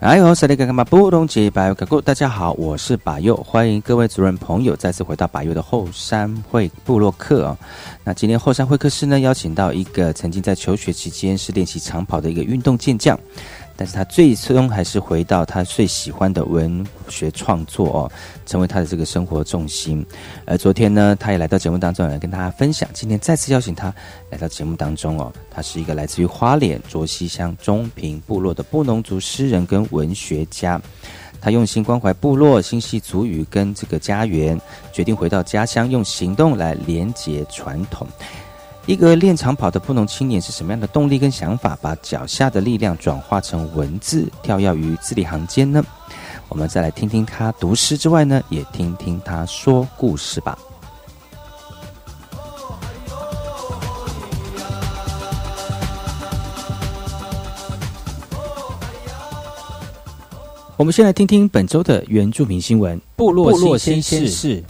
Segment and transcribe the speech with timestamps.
[0.00, 7.58] 哎呦，萨利格格马布隆吉巴尤格古，大家好，我是巴佑，欢迎各位主任朋友再次回到巴佑的后山会部落客哦。
[8.02, 13.18] 那今天后山会客室呢，邀请到一个曾经在求学期间是练习长跑的一个运动健将。
[13.80, 18.12] 但是他最终还是回到他最喜欢的文学创作哦，
[18.44, 20.04] 成为他的这个生活重心。
[20.44, 22.86] 而昨天呢，他也来到节目当中来跟大家分享。
[22.92, 23.90] 今天再次邀请他
[24.28, 30.78] 来到节目当中哦，他是一个来自于花莲卓溪乡中平部落的布农族诗人跟文学家。
[31.40, 34.60] 他用心关怀部落、心系族语跟这个家园，
[34.92, 38.06] 决定回到家乡，用行动来连接传统。
[38.86, 45.84] 一个练长跑的布农青年是什么样的动力跟想法，把脚下的力量转化成文字，跳跃于字里行间呢？
[46.48, 50.58] 我们再来听听他读诗之外呢，也听听他说故事吧。
[60.76, 64.64] 我们先来听听本周的原住民新闻：部落新鲜事。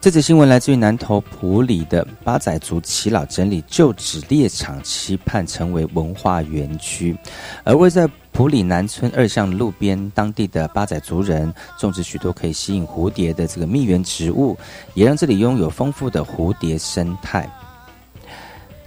[0.00, 7.18] 这则新闻来自于南投埔里的八仔族耆老整理旧址猎场，期盼成为文化园区。
[7.64, 14.56] 而位在埔里南村二巷路边，当地的八仔族人种植许多可以吸引蝴蝶的这个蜜源植物，
[14.94, 17.50] 也让这里拥有丰富的蝴蝶生态。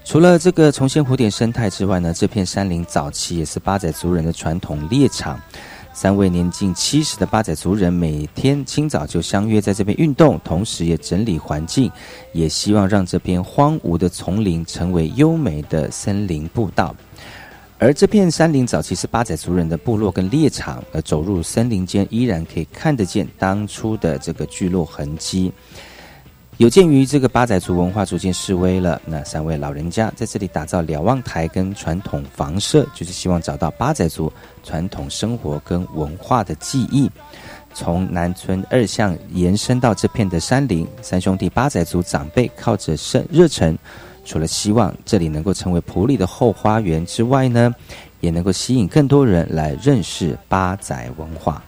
[0.06, 5.38] 除了这个重现蝴蝶生态之外呢，这片山林早期也是八仔族人的传统猎场。
[5.94, 11.92] 三位年近七十的八仔族人每天清早就相约在这边运动，同时也整理环境，
[12.34, 16.96] 也希望让这片荒芜的丛林成为优美的森林步道。
[17.78, 25.52] 而这片山林早期是八仔族人的部落跟猎场，而走入森林间依然可以看得见当初的这个聚落痕迹。
[26.62, 34.32] 有鉴于这个八仔族文化逐渐式微了，那三位老人家在这里打造瞭望台跟传统房舍，就是希望找到八仔族
[34.64, 37.10] 传统生活跟文化的记忆。
[37.74, 43.76] 从南村二巷延伸到这片的山林，三兄弟八仔族长辈靠着热热忱，
[44.24, 47.74] 除了希望这里能够成为普里的后花园之外呢，
[48.20, 51.60] 也能够吸引更多人来认识八仔文化。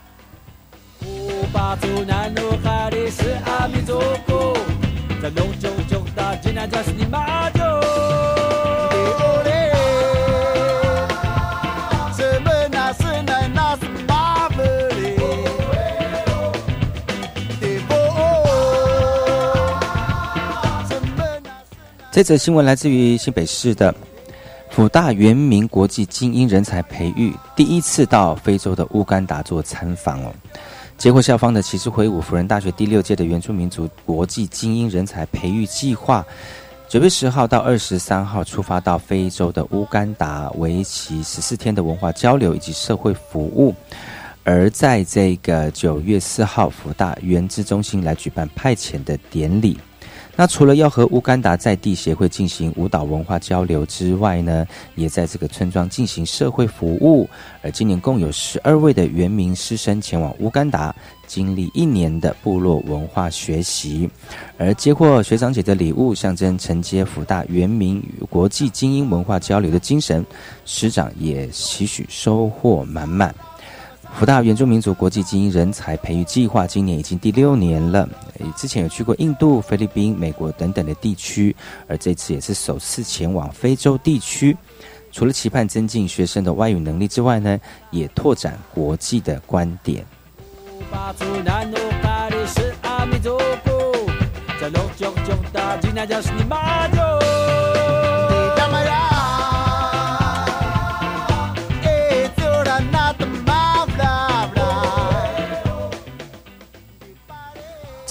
[22.11, 23.95] 这则新闻来自于新北市的
[24.69, 30.31] 辅大原民国际精英人才培育，第一次到非洲的乌干达做参访哦。
[30.97, 36.25] 接过校方的旗帜挥舞辅仁大学第六届的原住民族国际精英人才培育计划，
[36.87, 43.75] 九月十号到二十三号出发到非洲的乌干达，为期十四天的文化交流以及社会服务。
[44.45, 49.77] 而在这个九月四号，福大原知中心来举办派遣的典礼。
[50.35, 54.65] 那除了要和乌干达在地协会进行舞蹈文化交流之外呢，
[54.95, 57.29] 也在这个村庄进行社会服务。
[57.61, 60.93] 而今年共有十二位的原民师生前往乌干达，
[61.27, 64.09] 经历一年的部落文化学习。
[64.57, 70.25] 而接获学长姐的礼物，象征承接福大原民与国际精英文化交流的精神，
[70.65, 73.33] 师长也期许收获满满。
[74.15, 78.07] 福大原住民族国际精英人才培育计划今年已经第六年了，
[78.55, 81.53] 之前有去过印度、菲律宾、美国等等的地区，
[81.87, 84.55] 而这次也是首次前往非洲地区。
[85.11, 87.59] 除了期盼增进学生的外语能力之外呢，
[87.91, 90.05] 也拓展国际的观点。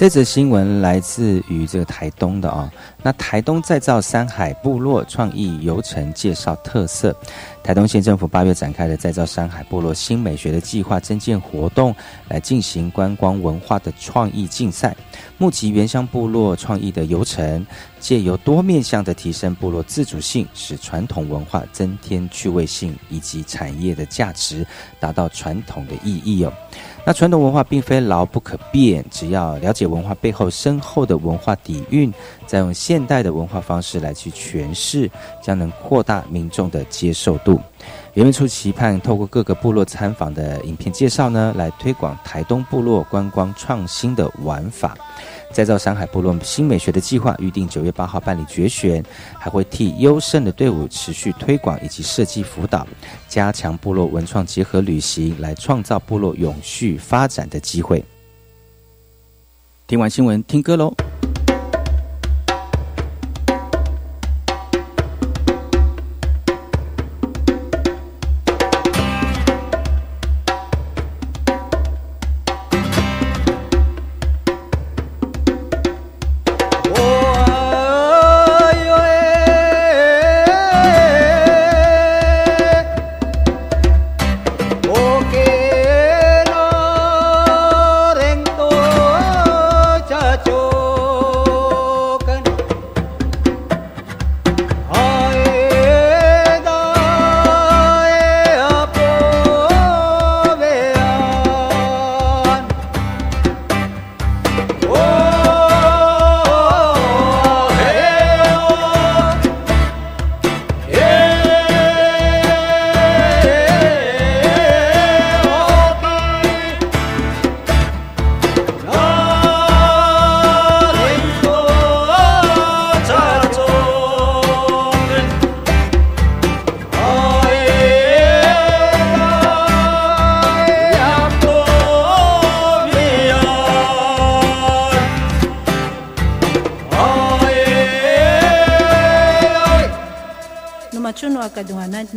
[0.03, 2.69] 这则新闻来自于这个台东的啊，
[3.05, 7.15] 那台东再造山海部落创意游程介绍特色。
[7.63, 11.95] 台东县政府八月展开了再造山海部落新美学的计划增建活动，
[12.29, 14.97] 来进行观光文化的创意竞赛，
[15.39, 17.65] 募集原乡部落创意的游程，
[18.01, 24.67] 借由多面向的提升部落自主性，使传统文化增添趣味性以及产业的价值，
[24.99, 26.53] 达到传统的意义哦。
[27.05, 32.13] 那传统文化并非牢不可变，只要了解文化背后深厚的文化底蕴，
[32.47, 35.11] 再用现代的文化方式来去诠释，
[35.41, 37.52] 将能扩大民众的接受度。
[38.15, 44.97] 原民处期盼透过各个部落参访的影片介绍呢，来推广台东部落观光创新的玩法。
[45.51, 49.05] 再造山海部落新美学的计划预定九月八号办理决选，
[49.39, 52.87] 还会替优胜的队伍持续推广以及设计辅导，
[53.29, 58.03] 加强部落文创结合旅行，来创造部落永续发展的机会。
[59.87, 60.95] 听完新闻，听歌喽。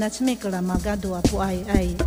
[0.05, 1.97] Nutmeg Ramagado Apuay ay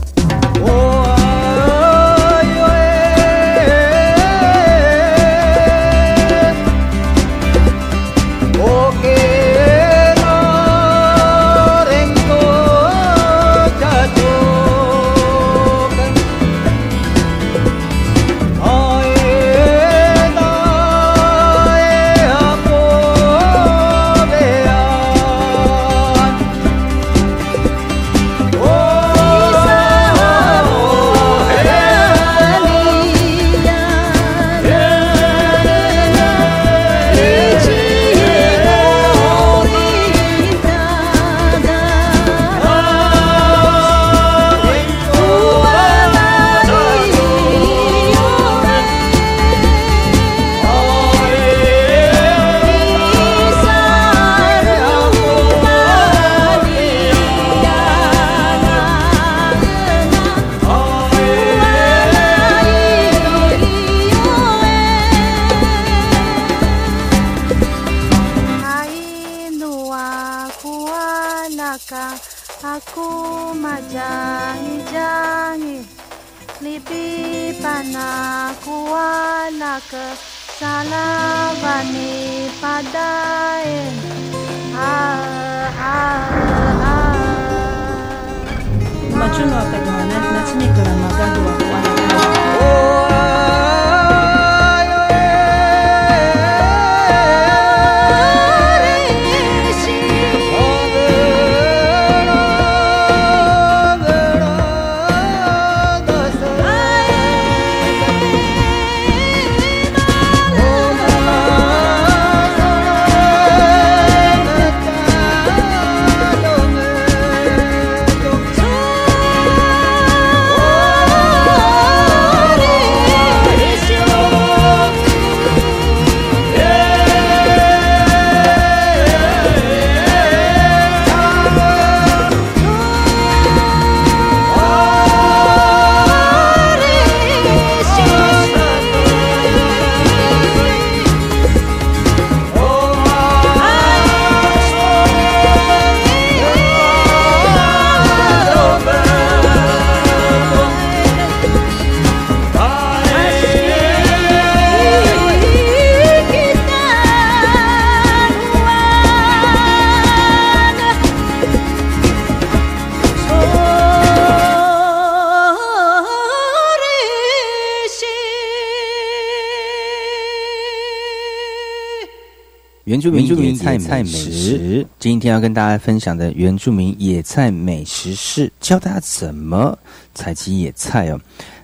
[173.00, 179.78] 原住民野菜美食，今天要跟大家分享的原住民野菜美食是教大家怎么
[180.17, 181.21] 采集野菜哦。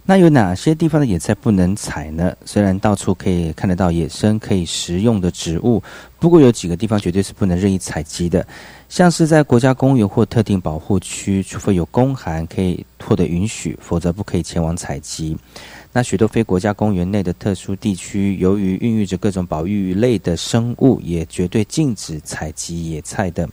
[0.07, 2.33] 那有哪些地方的野菜不能采呢？
[2.45, 5.83] 虽然到处可以看得到野生可以食用的植物，
[6.21, 8.47] 不过有几个地方绝对是不能任意采集的，
[8.89, 15.37] 像是在国家公园或特定保护区，除非有公函可以获得允许，否则不可以前往采集。
[15.97, 23.49] 那许多非国家公园内的特殊地区，由于孕育着各种保育类的生物，也绝对禁止采集野菜的。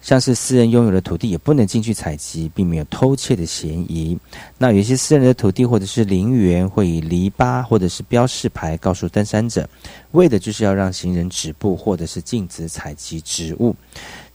[0.00, 4.16] 像是私人拥有的土地，也不能进去采集，避免有偷窃的嫌疑。
[4.56, 9.68] 那有些私人的土地或者是陵园，会以篱笆或者是标示牌告诉登山者，
[10.12, 13.74] 为的就是要让行人止步，或者是禁止采集植物。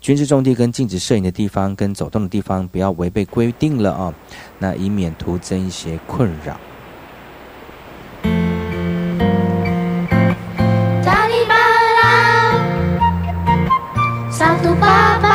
[0.01, 4.13] 军事重地跟禁止摄影的地方，跟走动的地方，不要违背规定了啊！
[4.59, 6.59] 那以免徒增一些困扰。
[14.43, 15.32] satu papan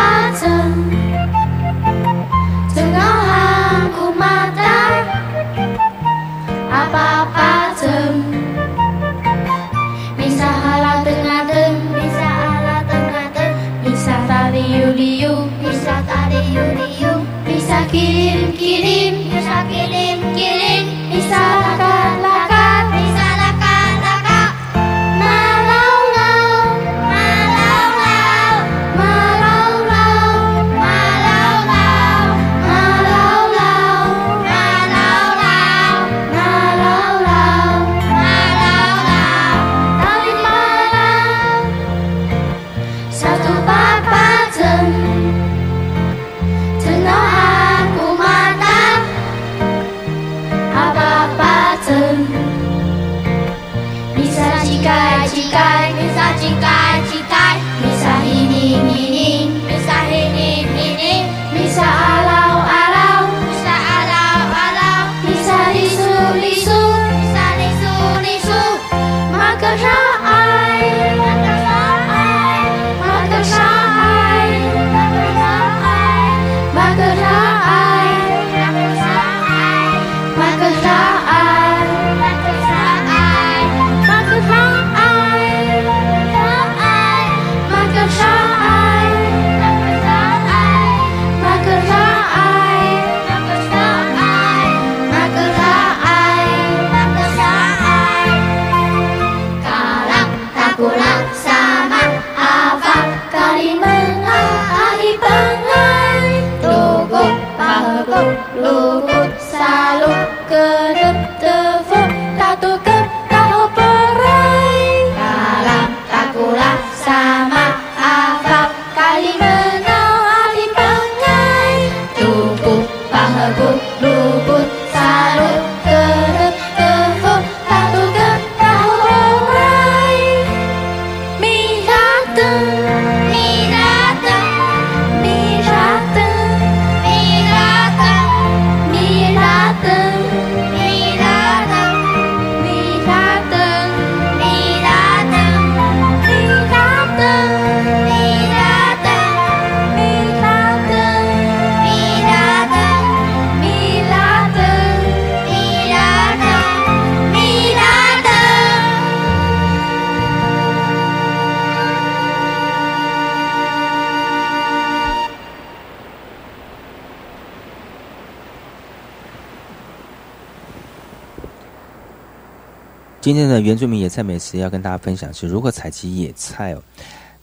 [173.29, 176.83] 今天的原住民野菜美食要跟大家分享是如何采集野菜哦。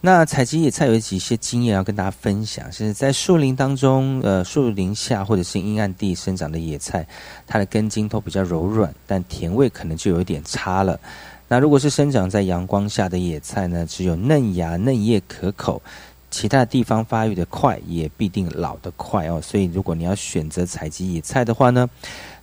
[0.01, 7.05] 那采集野菜有几些经验要跟大家分享，是在树林当中，呃，树林下或者是阴暗地生长的野菜，
[7.45, 10.99] 它的根茎都比较柔软，但甜味可能就有点差了。
[11.47, 15.79] 那如果是生长在阳光下的野菜呢，只有嫩芽嫩叶可口，
[16.31, 19.39] 其他地方发育的快，也必定老得快哦。
[19.39, 21.87] 所以如果你要选择采集野菜的话呢？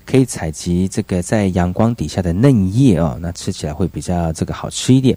[0.06, 5.16] 可以采集这个在阳光底下的嫩叶哦，那吃起来会比较这个好吃一点。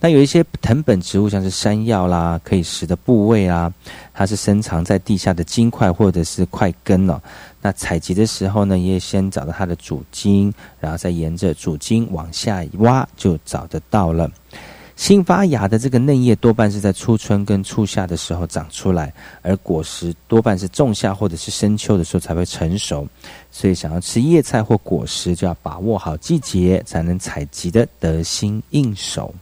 [0.00, 3.72] 那有一些藤本植物，像是山药啦，可以食的部位啊，
[4.14, 7.20] 它是深藏在地下的茎块或者是块根哦。
[7.60, 14.30] 那采集的时候呢，也先找到它的主茎，然后再沿着主茎往下挖，就找得到了。
[14.98, 23.06] 新发芽的这个嫩叶多半是在初春跟初夏的时候长出来，而果实多半是仲夏或者是深秋的时候才会成熟。
[23.48, 29.32] 所以，想要吃叶菜或果实，就要把握好季节，才能采集的得心应手。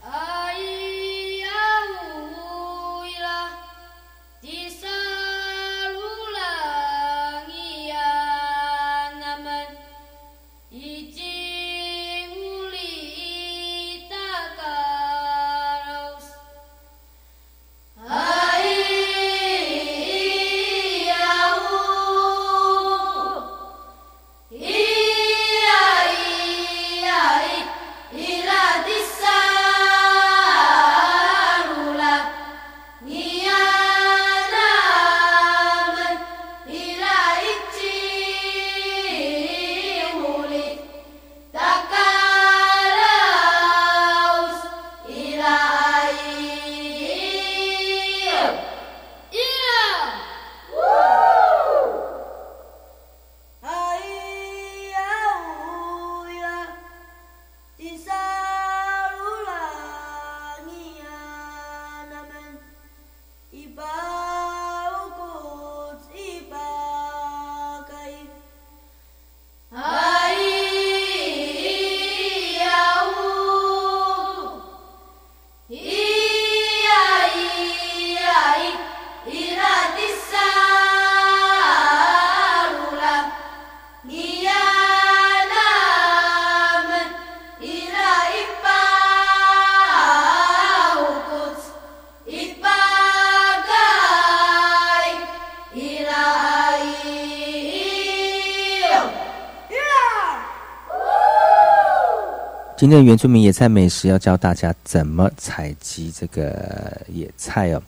[102.87, 107.83] 今天的原住民野菜美食要教大家怎么采集这个野菜哦。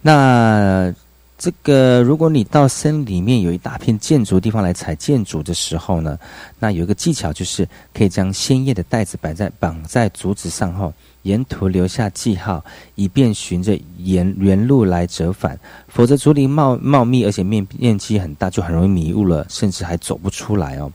[0.00, 0.90] 那
[1.36, 6.18] 这个，如果你到森里面有一大片建筑地方来采建筑的时候呢，
[6.58, 10.90] 那有一个技巧就是可以将鲜叶的袋子摆在绑在竹子上后，
[11.24, 12.64] 沿途留下记号，
[12.94, 15.60] 以便循着沿原路来折返。
[15.88, 20.90] 否则竹林茂茂密，而且面面积很大，就很容易迷路了，甚至还走不出来哦。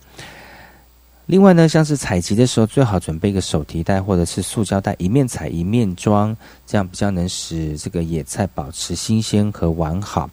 [1.27, 6.35] 另外呢，像是采集的时候，最好准备一个手提袋或者是塑胶袋，一面采一面装，
[6.65, 10.29] 这样比较能使这个野菜保持新鲜和完好。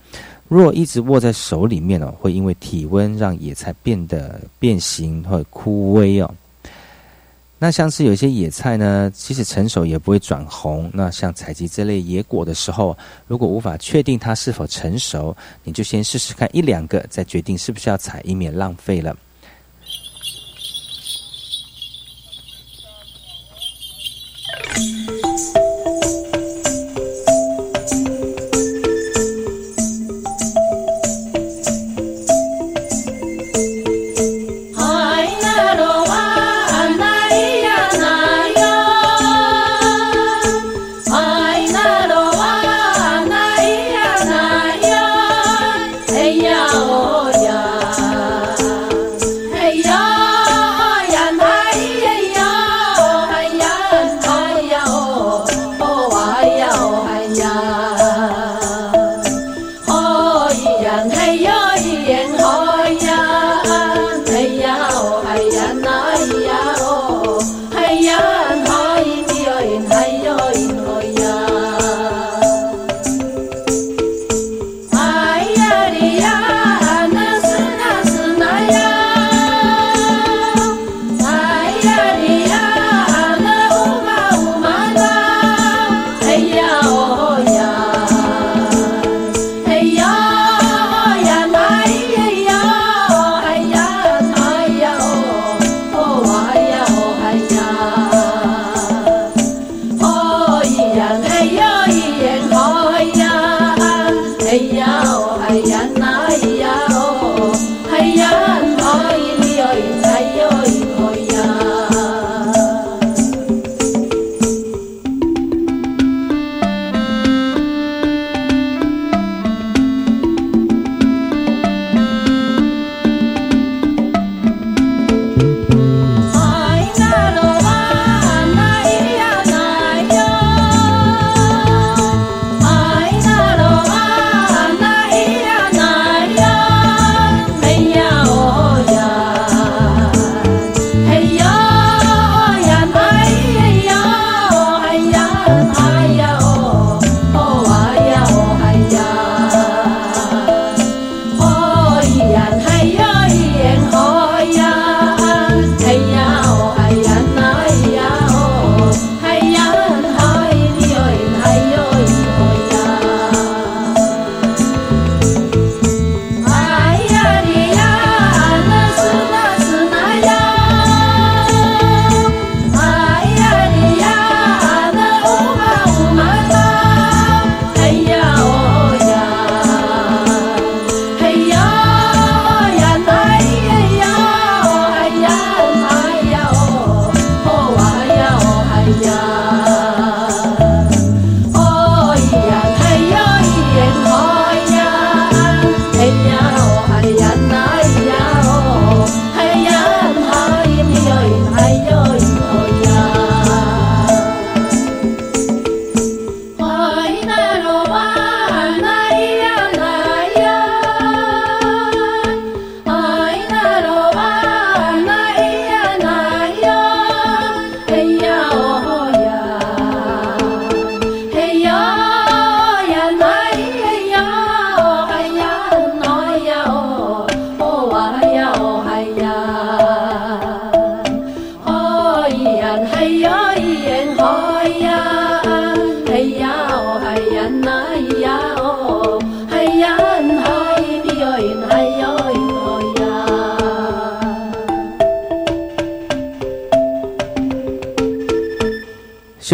[0.46, 6.33] 若一直握在手里面哦，会因为体温让野菜变得变形或枯萎哦。
[7.59, 10.88] 那像是有些野菜呢，即使成熟也不会转红。
[10.94, 19.16] 那像采集这类野果的时候，如果无法确定它是否成熟，你就先试试看一两个，再决定是不是要采，以免浪费了。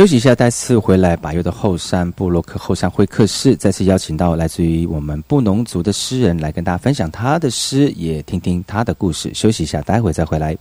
[0.01, 1.15] 休息一下，再次回来。
[1.15, 9.31] 把右的后山部落克后山会客室，再次邀请到来自于我们布农族的诗人来跟大家分享他的诗，也听听他的故事。
[9.35, 10.57] 休息一下，待会再回来。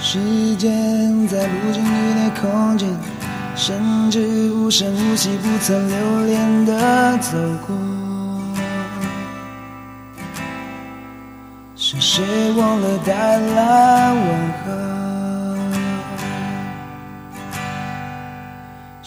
[0.00, 0.18] 时
[0.56, 2.88] 间在不经意的空间，
[3.54, 7.38] 甚至无声无息、不曾留恋的走
[7.68, 7.76] 过。
[11.76, 12.24] 是谁
[12.56, 14.93] 忘了带来问候？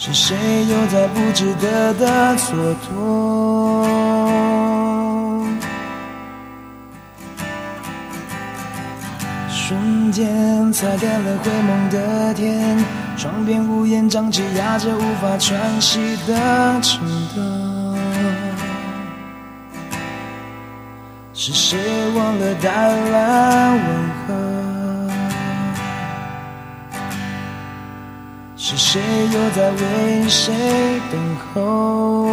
[0.00, 2.54] 是谁又在不值得的蹉
[2.86, 2.94] 跎？
[9.50, 12.78] 瞬间踩干了灰蒙的天，
[13.16, 17.98] 窗边乌烟瘴气压着无法喘息的城灯。
[21.34, 21.76] 是谁
[22.14, 23.82] 忘了带来问
[24.28, 24.67] 候？
[28.78, 30.54] 谁又在为谁
[31.10, 31.20] 等
[31.52, 32.30] 候？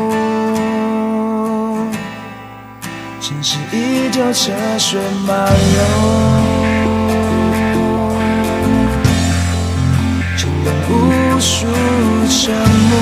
[3.19, 6.45] 城市依旧车水马龙。
[10.87, 10.91] 无
[11.39, 11.65] 数
[12.29, 12.93] 沉默，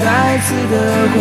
[0.00, 0.74] 再次的
[1.12, 1.14] 回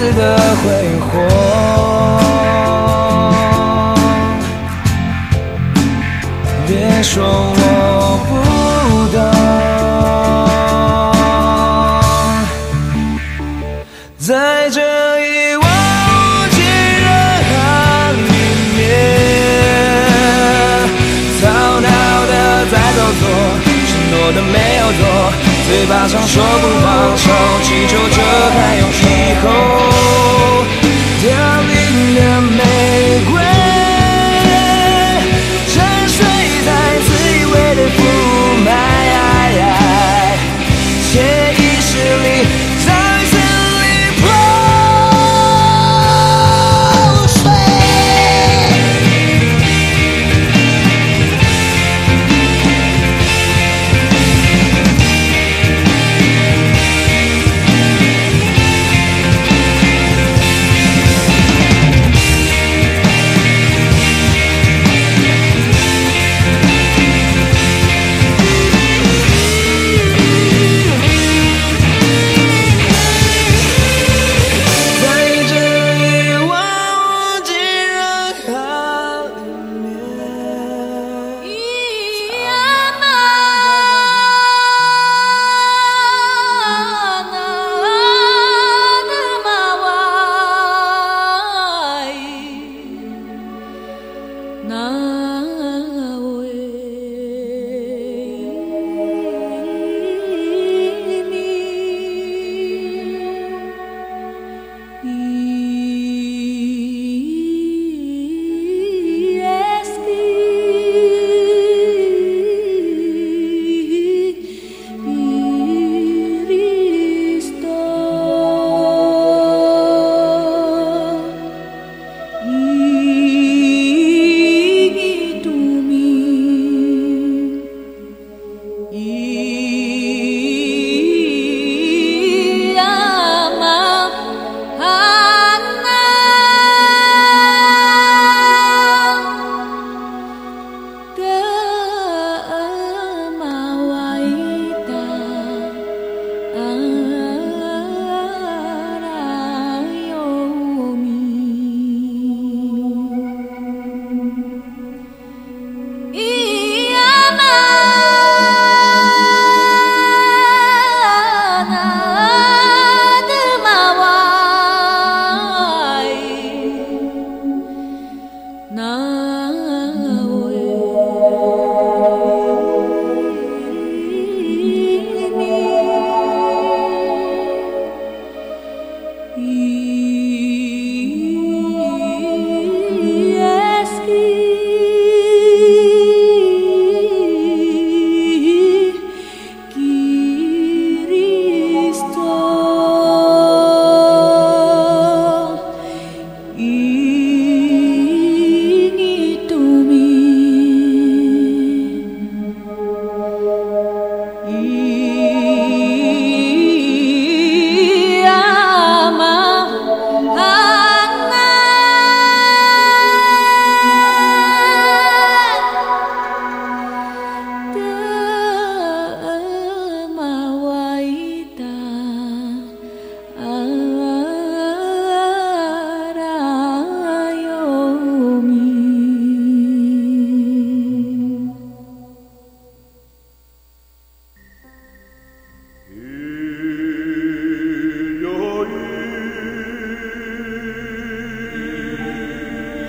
[0.00, 0.22] 该死的
[0.62, 0.64] 挥
[0.98, 1.12] 霍，
[6.66, 7.58] 别说我
[8.26, 8.32] 不
[9.14, 9.20] 懂。
[14.16, 14.80] 在这
[15.20, 16.16] 一望无
[16.48, 17.08] 际人
[17.44, 17.52] 海
[18.12, 18.24] 里
[18.78, 18.80] 面，
[21.42, 21.42] 吵
[21.78, 21.88] 闹
[22.24, 22.32] 的
[22.70, 23.22] 在走错，
[23.86, 25.00] 承诺的没有做，
[25.68, 27.28] 嘴巴上说不放手，
[27.62, 28.16] 祈求着
[28.50, 29.04] 还有以
[29.42, 29.79] 后。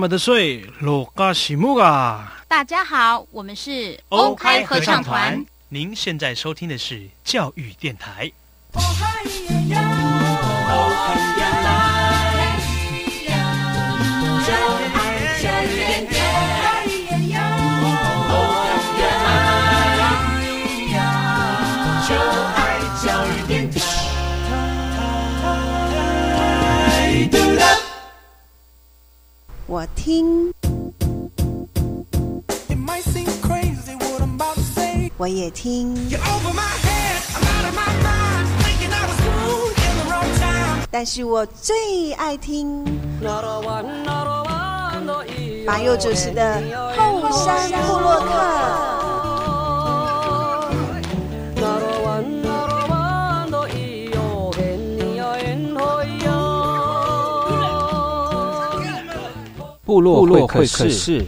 [0.00, 2.42] 么的水，罗嘎西木啊！
[2.48, 5.44] 大家好，我们是欧开合唱团。
[5.68, 8.32] 您现在收听的是教育电台。
[29.80, 30.52] 我听，
[35.16, 35.96] 我也听，
[40.90, 42.84] 但是我最爱听
[45.64, 46.60] 马佑主持的
[46.98, 48.99] 后山部落客。
[59.90, 61.26] 部落会会客室。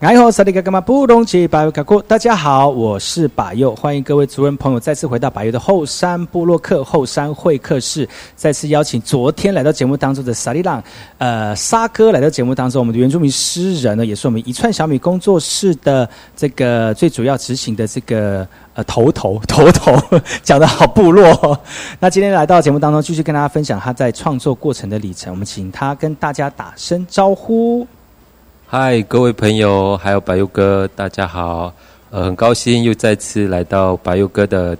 [0.00, 10.80] 哎吼，萨利嘎嘎嘛布隆奇巴尤卡库，大家好，我是巴佑，欢迎各位族人朋友再次回到巴佑的后山部落客后山会客室，再次邀请昨天来到节目当中的萨利朗，
[11.18, 20.00] 呃，沙哥来到节目当中，我们的原住民诗人呢，也是我们一串小米工作室的这个最主要执行的这个呃头头 头头，
[20.44, 21.60] 讲的好部落、
[21.98, 27.84] 那今天来到节目当中，继续跟大家分享他在创作过程的里程，我们请他跟大家打声招呼。
[28.70, 31.72] 嗨，各位朋友，还有白佑哥，大家好。
[32.10, 34.76] 呃，很高兴又再次来到白佑哥的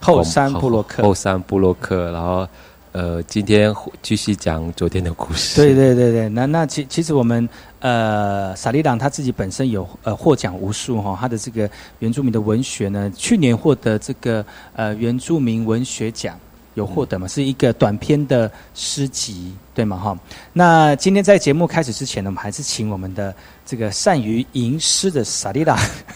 [0.00, 2.44] 后山布洛克后山布洛克，然后
[2.90, 5.54] 呃，今天继续讲昨天的故事。
[5.54, 16.36] 对对对对，那那其其实我们呃，萨利朗他自己本身有呃获奖无数哈、他的这个原住民的文学呢，去年获得这个呃原住民文学奖。
[16.76, 17.26] 有获得嘛？
[17.26, 19.96] 是一个短篇的诗集，对吗？
[19.96, 20.18] 哈。
[20.52, 23.34] 那今天在节目开始之前呢，我们还是请我们的
[23.64, 25.74] 这个善于吟诗的萨利拉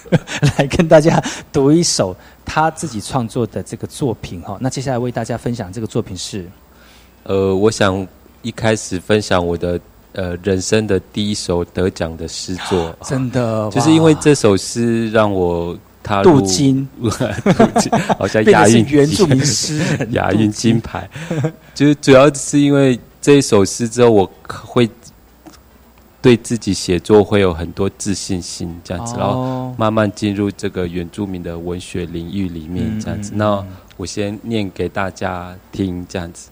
[0.59, 1.18] 来跟大家
[1.51, 4.59] 读一首他自己创作的这个作品哈。
[4.61, 6.46] 那接下来为大家分享这个作品是，
[7.23, 8.07] 呃，我想
[8.42, 9.81] 一开始分享我的
[10.12, 15.75] 呃人生的第一首得奖的诗作，真的，就是因为这首诗让我。
[16.02, 17.10] 他镀金， 镀
[17.81, 20.81] 金，好像亚运原住民诗人，亚运金。
[20.81, 21.08] 牌，
[21.75, 24.88] 就是主要是因为这一首诗之后，我会
[26.22, 33.33] 对自己写作会有很多自信心，这样子，然后慢慢进入这个原住民的文学领域里面，这样子。
[33.35, 33.64] 那
[33.96, 36.50] 我先念给大家听，这样子。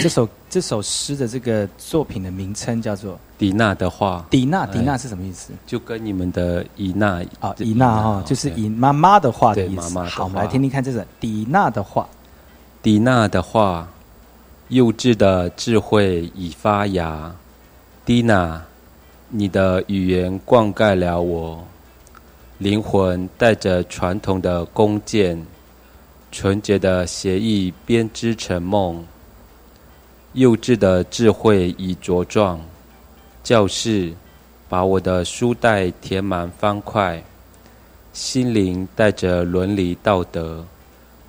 [0.00, 4.24] 这首这首诗的这个作品的名称叫做《迪娜的话》。
[4.30, 5.52] 迪娜，迪娜是什么意思？
[5.66, 9.98] 就跟你们的伊娜啊，伊娜哈，就是以妈妈的话的意思。
[10.04, 12.08] 好，我们来听听看，这首迪娜的话。
[12.80, 13.88] 迪娜的话，
[14.68, 17.34] 幼稚的智慧已发芽。
[18.04, 18.62] 迪娜，
[19.28, 21.62] 你的语言灌溉了我
[22.58, 25.44] 灵魂，带着传统的弓箭，
[26.30, 29.04] 纯洁的协议编织成梦。
[30.38, 32.60] 幼稚的智慧已茁壮，
[33.42, 34.14] 教室
[34.68, 37.20] 把我的书袋填满方块，
[38.12, 40.64] 心灵带着伦理道德，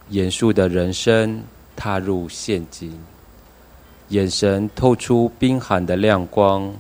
[0.10, 1.42] 严肃的人生
[1.76, 2.96] 踏入陷阱，
[4.10, 6.72] 眼神透出冰寒的亮光，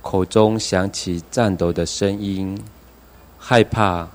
[0.00, 2.56] 口中响起颤抖的声音，
[3.36, 4.06] 害怕，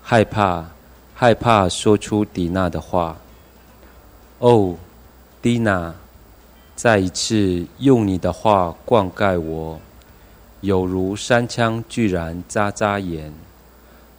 [0.00, 0.64] 害怕，
[1.12, 3.16] 害怕说出迪娜的话。
[4.38, 4.76] 哦，
[5.42, 5.92] 蒂娜。
[6.78, 9.80] 再一次用你的话灌溉我，
[10.60, 13.32] 有如山枪居然眨眨眼，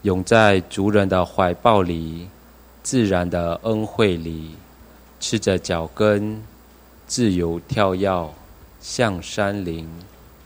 [0.01, 2.27] 永在族人的怀抱里，
[2.83, 4.57] 自然的恩惠里，
[5.21, 6.43] 赤着脚跟，
[7.07, 8.29] 自由跳跃，
[8.81, 9.87] 向山林，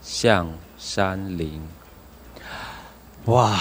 [0.00, 0.48] 向
[0.78, 1.60] 山林。
[3.24, 3.58] 哇！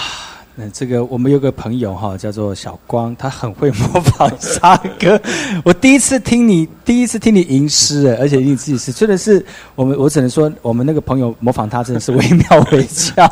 [0.56, 5.20] 那这个我们有个朋友哈，叫做小光，他很会模仿沙哥。
[5.66, 9.44] 我第一次听你，第一次听你吟诗，而且你自己是，真的是
[9.74, 13.28] 我们，我只能说我们那个朋友模仿他真的是惟妙惟肖。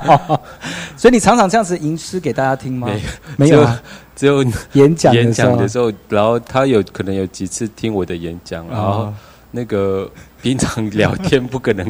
[0.98, 2.90] 所以你常常这样子吟诗给大家听吗？
[3.38, 3.70] 没有，
[4.16, 4.44] 只有
[4.74, 9.14] 演讲演讲的时候，然后他有可能有几次听我的演讲，然后
[9.52, 10.10] 那个
[10.42, 11.86] 平常聊天不可能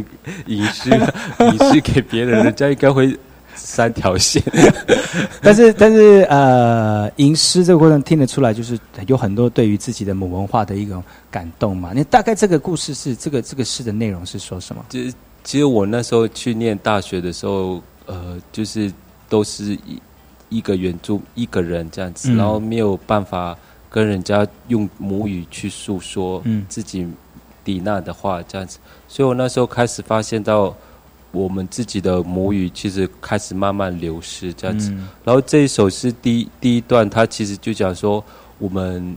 [0.47, 0.89] 吟诗
[1.39, 3.17] 吟诗给别人，人家应该会。
[3.63, 4.41] 三条线，
[5.41, 11.91] 但是但是呃，吟诗这个过程听得出来，就是有很多对于自己的母文化的一种感动嘛。
[11.93, 14.83] 那大概这个故事是这个这个诗的内容是说什么？
[14.89, 18.91] 其实其实我那时候去念大学的时候，呃，就是
[19.29, 20.01] 都是一
[20.49, 23.55] 一个原著一个人这样子，然后没有办法
[23.89, 27.07] 跟人家用母语去诉说自己
[27.63, 30.75] 抵纳的话这样子，所以我那时候开始发现到。
[31.31, 34.91] 我们自己的母语其实开始慢慢流失，这样子。
[35.23, 38.21] 然后这一首是第第一段，它其实就讲说，
[38.59, 39.15] 我们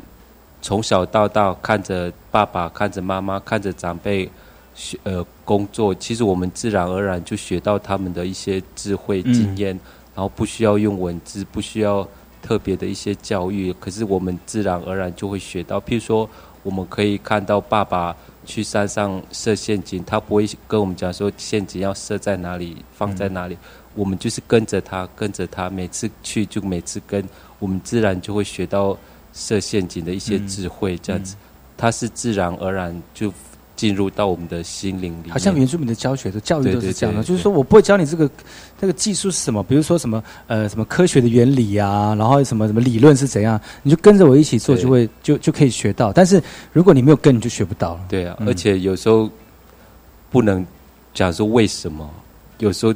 [0.63, 4.31] 从小到大看着爸爸、看着妈妈、看着长辈
[4.75, 9.69] 学呃工作，其实我们自然而然就学到他们的一些智慧经验，
[10.15, 12.07] 然后不需要用文字，不需要
[12.41, 15.81] 特别的一些教育，可是我们自然而然就会学到。
[15.81, 16.31] 譬如说，
[16.63, 18.17] 我们可以看到爸爸。
[18.45, 23.57] 去山上设陷阱，他不会跟我们讲说陷阱要设在哪里，放在哪里。
[23.95, 27.27] 我们就是跟着他，跟着他，每次去就每次跟，
[27.59, 28.97] 我们自然就会学到
[29.33, 30.99] 设陷阱的一些智慧。
[30.99, 31.37] 这样子，
[31.77, 33.33] 他是自然而然就。
[33.85, 38.31] 进入到我们的心灵里，好像原住民的教学的教育都是这样的，就是说我不会教你这个
[38.81, 46.11] 这个技术是什么，比如说什么呃什么科学的原理啊，然后什么什么理论是怎样，你就跟着我一起做，就会就就可以学到。
[46.11, 48.01] 但是如果你没有跟，你就学不到了。
[48.09, 49.29] 对啊，而且有时候
[50.31, 50.65] 不能
[51.13, 52.09] 讲说为什么，
[52.57, 52.95] 有时候。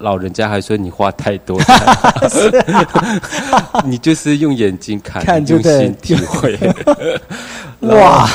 [0.00, 1.60] 老人家还说你话太多
[3.84, 6.58] 你就是用眼睛看，用心体会。
[7.88, 8.26] 哇，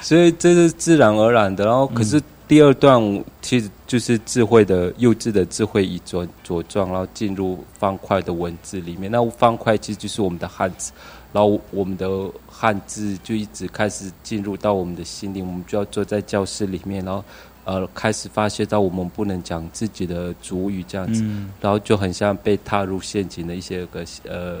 [0.00, 1.64] 所以这是自然而然的。
[1.64, 9.10] 然后，可是第二段其实就是智慧的幼稚的智慧以茁茁壮，然后进入方块的文字里面。
[9.10, 10.92] 那方块其实就是我们的汉字，
[11.32, 12.08] 然后我们的
[12.48, 15.44] 汉字就一直开始进入到我们的心灵。
[15.44, 17.24] 我们就要坐在教室里面，然后。
[17.70, 21.22] 呃，开始发现到我们不能讲自己的主语这样子，
[21.60, 24.58] 然后就很像被踏入陷阱的一些个呃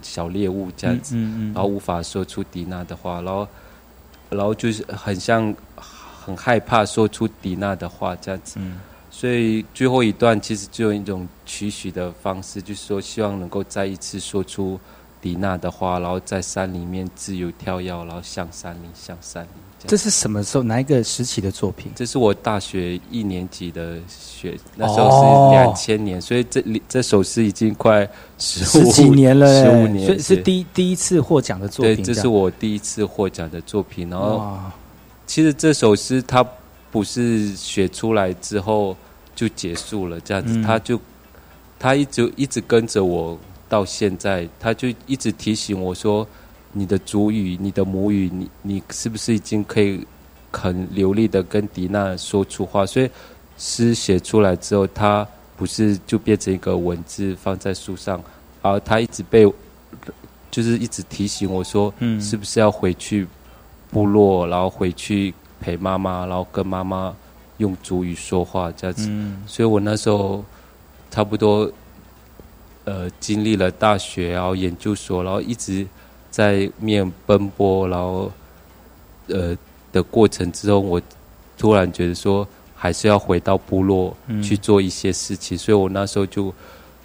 [0.00, 1.16] 小猎物这样子，
[1.52, 3.48] 然后无法说出迪娜的话，然后
[4.28, 8.60] 然后就是很像很害怕说出迪娜的话这样子，
[9.10, 14.78] 所以最后一段其实就用一种取许的方式，就是说希望能够再一次说出
[15.20, 19.69] 迪娜的话，然后在山里面自由跳跃，然后向山林，向山林。
[19.86, 20.62] 这是什么时候？
[20.64, 21.90] 哪一个时期的作品？
[21.94, 28.08] 这是我大学一年级的学，那时候是两千年，所以这这首诗已经快
[28.38, 31.96] 十几年了，十五年，所以是第第一次获奖的作品。
[31.96, 34.10] 对，这是我第一次获奖的作品。
[34.10, 34.58] 然后，
[35.26, 36.46] 其实这首诗它
[36.90, 38.94] 不是写出来之后
[39.34, 41.00] 就结束了，这样子，他就
[41.78, 46.26] 他一直一直跟着我到现在，他就一直提醒我说。
[46.72, 50.06] 你的主语，你的母语，你你是不是已经可以
[50.52, 52.86] 很流利的跟迪娜说出话？
[52.86, 53.10] 所以
[53.58, 58.22] 诗写出来之后，它不是就变成一个文字放在书上，
[58.62, 59.52] 而它一直被
[60.48, 63.26] 就是一直提醒我说，嗯，是不是要回去
[63.90, 67.12] 部落，然后回去陪妈妈，然后跟妈妈
[67.56, 69.10] 用主语说话这样子。
[69.44, 70.44] 所以我那时候
[71.10, 71.68] 差不多
[72.84, 75.84] 呃经历了大学，然后研究所，然后一直。
[76.40, 78.32] 在面奔波，然后
[79.26, 79.54] 呃
[79.92, 80.98] 的过程之中，我
[81.58, 86.50] 突然觉得说，还是要回到部落去做一些事情，所以我那时候就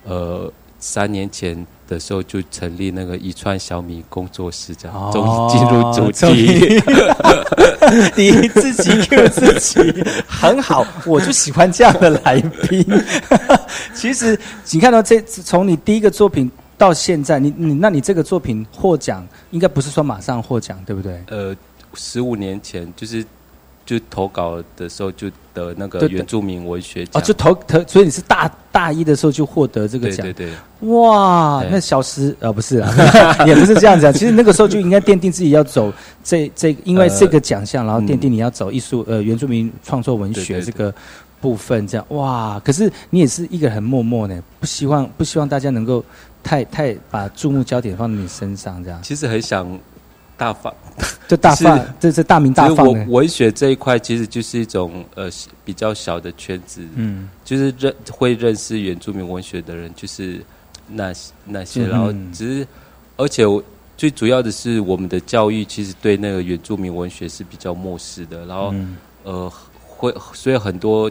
[0.06, 6.82] 呃三年前的时候就成立那个一串小米工作室，这样终于进入主题。
[8.16, 12.86] 你自己 Q 自己很好，我就喜欢这样的来宾。
[13.94, 14.40] 其实
[14.72, 16.50] 你看到这从你第一个作品。
[16.78, 21.22] 到现在，你你那你这个作品获奖，应该不是说马上获奖，对不对？
[21.28, 21.56] 呃，
[21.94, 23.26] 十五年前就是
[23.86, 30.50] 就投稿的时候就得那个原住民文学奖哦，就投投，所以你是大大一的时候就获得这个奖，对对
[30.82, 32.92] 对，哇，那小时呃不是啊，
[33.48, 34.12] 也不是这样子啊。
[34.12, 40.94] 其实那个时候就应该奠定自己要走这这，因为呃这个奖项，然后奠嗯定你要走艺术呃原住民创作文学这个
[41.40, 42.60] 部分，这样哇。
[42.66, 46.04] 可是你也是一个人很默默呢，不希望不希望大家能够
[46.46, 49.02] 太太把注目焦点放在你身上，这样。
[49.02, 49.68] 其实很想
[50.38, 50.72] 大放，
[51.28, 52.86] 就大放这是大名大放。
[52.86, 55.28] 我文学这一块其实就是一种呃
[55.66, 57.28] 比较小的圈子，嗯。
[57.44, 60.40] 就是认会认识原住民文学的人，就是
[60.88, 61.12] 那
[61.44, 62.68] 那些，嗯然后只是，
[63.18, 63.64] 而且我
[63.98, 68.96] 最主要的是我们的教育其实对那个原住民文学是比较漠视的，然后、嗯。
[69.24, 69.52] 呃
[69.98, 71.10] 会所以很多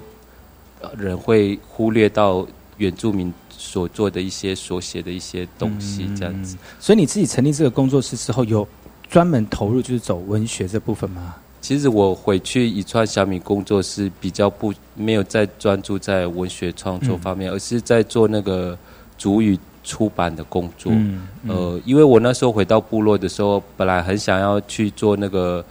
[0.80, 3.32] 呃人会忽略到原住民
[3.64, 6.56] 所做的一些所写的一些东西，这样子。
[6.78, 8.68] 所以你自己成立这个工作室之后，有
[9.08, 11.36] 专门投入就是走文学这部分吗？
[11.62, 18.76] 其实我回去一串小米工作室比较不没有在专注在文学创作方面，而是在做那个
[19.16, 20.92] 主语出版的工作。
[20.92, 25.64] 嗯嗯呃，因为我那时候回到部落的时候，本来很想要去做那个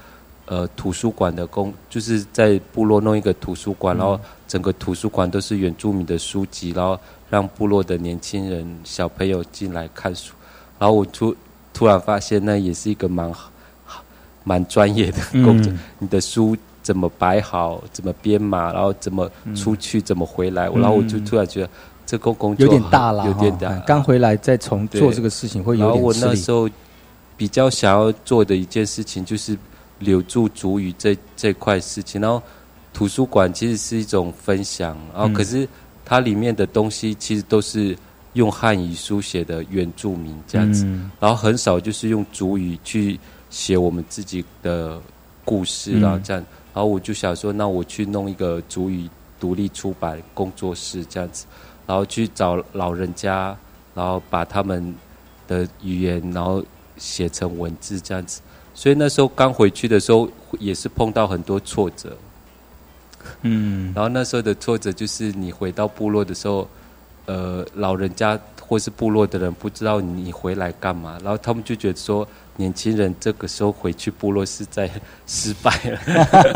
[0.48, 7.00] 呃图书馆的工，就是在部落弄一个图书馆，然后整个图书馆都是原住民的书籍，然后
[7.34, 10.34] 让部落的年轻人小朋友进来看书。
[10.78, 11.36] 然后我突
[11.74, 13.50] 突然发现，那也是一个蛮好
[14.44, 15.74] 蛮专业的工作。
[15.74, 21.70] 嗯你的书怎么摆好，怎么编码，然后怎么出去，怎么回来，然后我就突然觉得
[22.06, 23.74] 这个工作有点大了，有点大。
[23.88, 26.70] 刚回来再重做这个事情会有点然后我那时候
[27.36, 29.58] 比较想要做的一件事情就是
[29.98, 32.22] 留住主语这这块事情。
[32.22, 32.40] 然后
[32.94, 35.68] 图书馆其实是一种分享，然后嗯可是
[36.06, 37.98] 它里面的东西其实都是
[38.34, 45.00] 用汉语书写的原住民这样子，嗯然后很少就是用主语去写我们自己的
[45.46, 46.44] 故事，嗯然后这样。
[46.74, 49.08] 然后我就想说，那我去弄一个主语
[49.40, 51.46] 独立出版工作室这样子，
[51.86, 53.56] 然后去找老人家，
[53.94, 54.96] 然后把他们
[55.48, 56.66] 的语言，然后
[56.98, 58.42] 写成文字这样子。
[58.74, 60.28] 所以那时候刚回去的时候，
[60.58, 62.18] 也是碰到很多挫折。
[63.42, 66.68] 嗯，然后那时候的挫折就是你回到部落的时候，
[67.26, 74.90] 呃，老人家或是部落的人不知道你回来干嘛，然后他们就觉得说，年轻人这个时候回去部落是在
[75.28, 76.00] 失败了，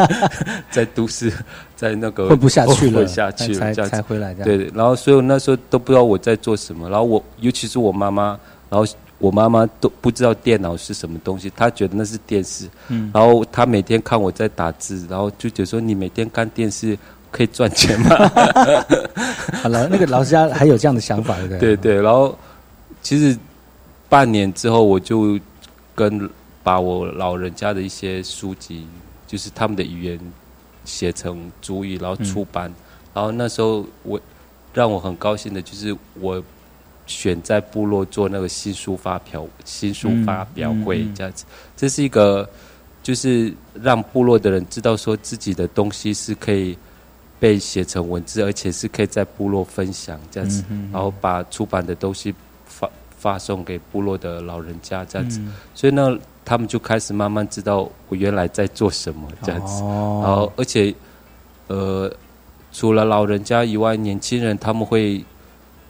[0.72, 1.32] 在都市，
[1.76, 4.46] 在那个混不下去了混不下去了才这样才回来这样。
[4.46, 8.40] 对，然后所以我那时候都不知道我在做什么，然后我尤其是我妈妈，
[8.70, 8.86] 然后
[9.20, 16.98] 我妈妈都不知道电脑是什么东西，她觉得那是电视，嗯然后她每天看我在打字，然后就觉得说你每天看电视
[17.32, 18.10] 可以赚钱吗？
[19.64, 21.60] 好了，那个老师家还有这样的想法，对不对？
[21.60, 22.38] 对对，然后
[23.02, 23.38] 其实
[24.08, 25.40] 半年之后，我就
[25.96, 26.30] 跟
[26.64, 28.86] 把我老人家的一些书籍，
[29.26, 30.20] 就是他们的语言
[30.86, 32.72] 写成主语，然后出版。
[33.14, 34.20] 然后那时候我
[34.74, 36.44] 让我很高兴的就是我
[37.08, 41.46] 选在部落做那个新书发表新书发表会这样子，
[41.76, 42.48] 这是一个
[43.02, 43.52] 就是
[43.82, 46.78] 让部落的人知道说自己的东西是可以
[47.40, 52.34] 被写成文字，而且是可以在部落分享这样子，然后把出版的东西
[52.66, 55.54] 发发送给部落的老人家这样子，嗯。
[55.74, 60.22] 所以呢，他们就开始慢慢知道我原来在做什么这样子，哦。
[60.24, 60.94] 然后而且
[61.68, 62.12] 呃，
[62.72, 65.24] 除了老人家以外，年轻人他们会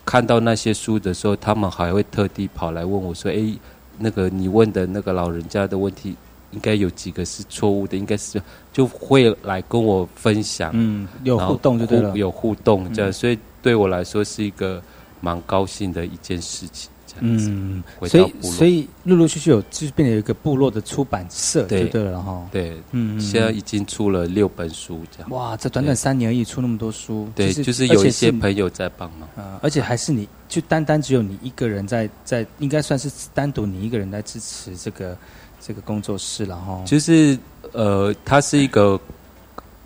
[0.07, 3.59] 看到那些书的时候，他们还会特地跑来问我说：“诶，
[3.99, 6.15] 那个你问的那个老人家的问题，
[6.51, 7.97] 应该有几个是错误的？
[7.97, 8.41] 应该是
[8.71, 14.81] 就会来跟我分享，嗯有互动就对了互有互动这样，嗯所以对我来说是一个
[15.19, 16.89] 蛮高兴的一件事情。
[17.20, 22.47] 这样子，嗯，所以所以陆陆续续有就是变成有一个部落的出版社，就对对了哈。
[22.51, 25.30] 对，嗯嗯现在已经出了六本书这样。
[25.32, 29.28] 哇，这短短三年而已出那么多书，对，就就是有一些朋友在帮忙。
[29.36, 35.18] 啊，而且还是你就单单只有你一个人在在，应该算是单独你一个人在支持这个
[35.59, 36.84] 这个工作室了哈。
[36.86, 37.38] 就是
[37.74, 38.99] 呃，他是一个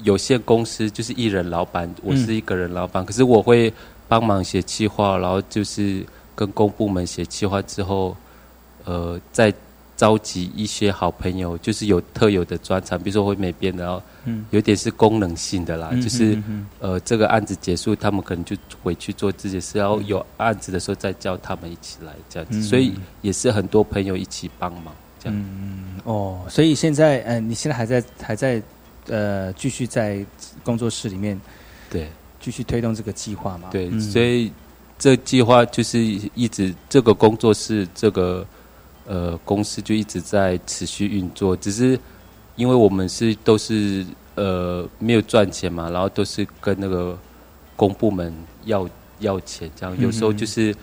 [0.03, 3.71] 有限公司，就是一人老板，我是一个人老板，可是我会
[4.07, 6.05] 帮忙写企划，然后就是
[6.35, 8.15] 跟公部门写计划之后，
[8.85, 9.53] 呃，再
[9.95, 14.45] 召集一些好朋友，就是有特有的专长，比如说会美编的，然后嗯。
[14.49, 25.37] 有点是功能性的啦，嗯就是嗯嗯呃这个案子结束，他们可能就回去做自己的事，然后有案子的时候再叫他们一起来这样子，嗯所以也是很多朋友一起帮忙这样。
[25.37, 28.61] 嗯哦，所以现在呃，你现在还在还在
[29.07, 30.25] 呃继续在
[30.63, 31.39] 工作室里面
[31.89, 32.07] 对。
[32.43, 33.69] 继续推动这个计划嘛？
[33.71, 34.01] 对，嗯。
[34.01, 34.51] 所以
[35.01, 35.99] 这计划就是
[36.35, 38.45] 一直这个工作室这个
[39.07, 41.99] 呃公司就一直在持续运作，只是
[42.55, 47.17] 因为我们是都是呃没有赚钱嘛，然后都是跟那个
[47.75, 48.31] 公部门
[48.65, 48.87] 要
[49.19, 50.73] 要钱，这样有时候就是。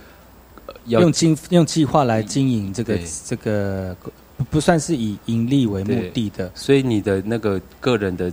[0.85, 3.97] 用经用计划来经营这个这个
[4.37, 8.31] 不不算是以盈利为目的的，所以你的那个个人的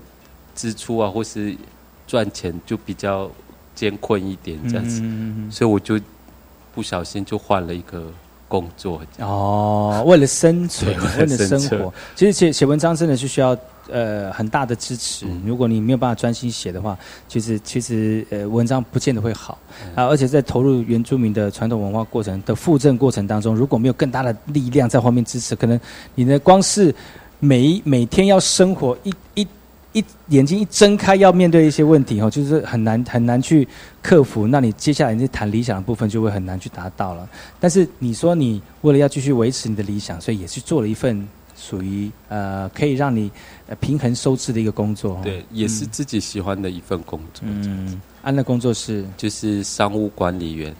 [0.54, 1.56] 支出啊，或是
[2.06, 3.32] 赚钱就比较
[3.76, 5.04] 艰困一点这样子，
[5.52, 6.00] 所以我就
[6.74, 8.12] 不小心就换了一个
[8.48, 13.56] 工作哦，为了生存，为了生活，其实写写文章真的是需要。
[13.92, 15.28] 呃，很大的支持。
[15.46, 16.98] 如果你没有办法专心写的话，
[17.28, 19.60] 其实其实呃，文章不见得会好
[19.94, 20.08] 啊。
[20.08, 25.80] 而且在投入原住民的传统文化过程的复振过程当中，如果没有更大的力量在后面支持，可能
[26.16, 26.92] 你的光是
[27.40, 29.48] 每每天要生活一一
[29.96, 33.68] 一眼睛一睁开要面对一些问题哈，就是很难很难去
[34.04, 34.46] 克服。
[34.48, 37.28] 那你接下来你谈理想的部分就会很难去达到了。
[37.60, 41.28] 但是你说你为了要继续维持你的理想，所以也是做了一份。
[41.58, 43.32] 属于呃，可以让你
[43.80, 47.44] 平衡收支的一个工作，对，也是自己喜欢的一份工作。
[47.44, 50.76] 嗯，安乐工作是就是商务管理员，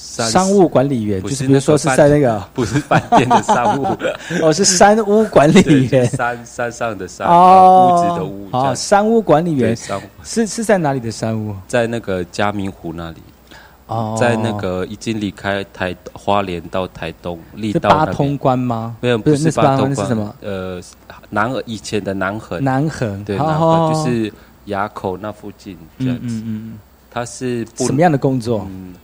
[0.00, 2.42] 商务管理员就是比如说是在那个。
[2.54, 3.86] 不是饭店的商务，
[4.42, 9.76] 哦，是山屋管理员，山山上的山，屋子的屋，哦，山屋管理员，
[10.22, 11.54] 是是在哪里的山屋？
[11.68, 13.16] 在那个嘉明湖那里。
[14.16, 18.94] 在那个已经离开台花莲到台东，立到八通关吗？
[19.00, 19.96] 没有，不是八通关。
[19.96, 20.32] 是什么？
[20.42, 20.80] 呃，
[21.30, 23.24] 南以前的南横，南横。
[23.24, 24.32] 对，南横就是
[24.66, 26.22] 垭口那附近这样子。
[26.22, 26.78] 嗯嗯
[27.10, 28.64] 它是什么样的工作？
[28.70, 28.94] 嗯，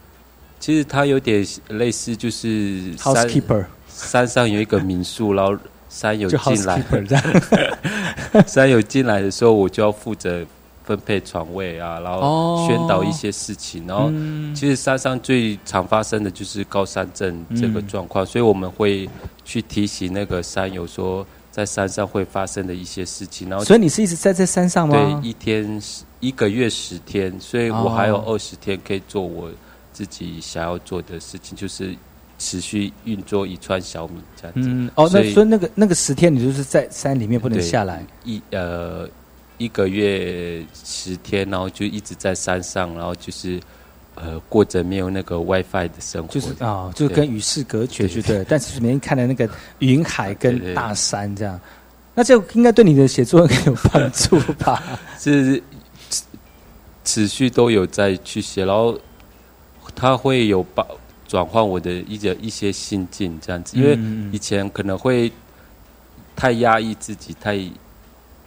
[0.66, 3.64] 其实它有点类似，就是 housekeeper。
[3.88, 5.56] 山上有一个民宿，然后
[5.88, 6.82] 山友进来，
[8.48, 10.44] 山友进来的时候，我就要负责。
[10.84, 14.08] 分配床位啊，然后宣导一些事情，然后
[14.54, 19.10] 其实山上最常发生的就是高山症这个状况，所以我们会
[19.44, 23.48] 去提醒那个山友说，在山上会发生的一些事情。
[23.48, 25.20] 然后，所以你是一直在这山上吗？
[25.20, 25.82] 对，一天
[26.20, 29.50] 一个月十天，所以我还有二十天可以做我
[29.96, 31.94] 自己想要做的事情，就是
[32.38, 34.68] 持续运作一串小米这样子。
[34.68, 39.08] 嗯，哦，那所以那个那个十天你就是在山里面不能下来一呃。
[39.58, 43.58] 一个月十天，然后就一直在山上，然后就是
[44.14, 48.44] 呃过着没有那个 WiFi 的生活，就是啊，就是跟与世隔绝，就对。
[48.46, 51.58] 但是每天看的那个云海跟大山这样，
[52.14, 54.82] 那这应该对你的写作很有帮助吧？
[55.18, 55.62] 是
[57.02, 59.00] 持续都有在去写，然后
[59.96, 60.86] 他会有把
[61.26, 63.98] 转换我的一些一些心境这样子，因为
[64.30, 65.32] 以前可能会
[66.36, 67.58] 太压抑自己，太。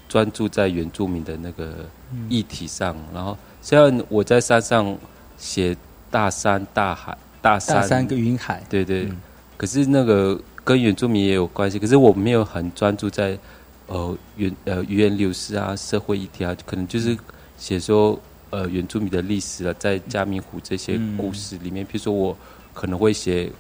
[0.08, 1.86] 专注在原住民的那个
[2.30, 4.98] 议题上，然后虽然我在山上
[5.38, 5.78] 写
[6.10, 9.08] 大山、大海、大山跟云海，对对，
[9.56, 11.78] 可是那个跟原住民也有关系。
[11.78, 13.38] 可是我没有很专注在
[13.86, 17.16] 呃原呃语言流失啊、社会议题啊，可能就是
[17.56, 18.20] 写说
[18.50, 22.38] 呃原住民的历史了，在加明湖这些故事里面，比如说我
[22.74, 23.52] 可能会写